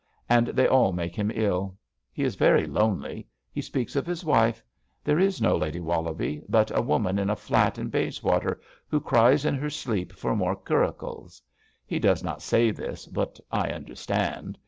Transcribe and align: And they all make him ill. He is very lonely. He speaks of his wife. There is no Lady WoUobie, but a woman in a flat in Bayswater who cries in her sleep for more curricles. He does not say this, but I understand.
And 0.27 0.47
they 0.47 0.67
all 0.67 0.93
make 0.93 1.13
him 1.15 1.31
ill. 1.31 1.77
He 2.11 2.23
is 2.23 2.33
very 2.33 2.65
lonely. 2.65 3.27
He 3.51 3.61
speaks 3.61 3.95
of 3.95 4.07
his 4.07 4.25
wife. 4.25 4.63
There 5.03 5.19
is 5.19 5.39
no 5.39 5.55
Lady 5.55 5.79
WoUobie, 5.79 6.43
but 6.49 6.75
a 6.75 6.81
woman 6.81 7.19
in 7.19 7.29
a 7.29 7.35
flat 7.35 7.77
in 7.77 7.89
Bayswater 7.89 8.59
who 8.87 8.99
cries 8.99 9.45
in 9.45 9.53
her 9.53 9.69
sleep 9.69 10.11
for 10.11 10.35
more 10.35 10.55
curricles. 10.55 11.39
He 11.85 11.99
does 11.99 12.23
not 12.23 12.41
say 12.41 12.71
this, 12.71 13.05
but 13.05 13.39
I 13.51 13.69
understand. 13.69 14.57